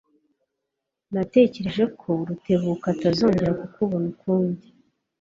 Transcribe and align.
Natekereje 1.13 1.83
ko 1.99 2.09
Rutebuka 2.27 2.85
atazongera 2.95 3.57
kukubona 3.59 4.05
ukundi. 4.13 4.65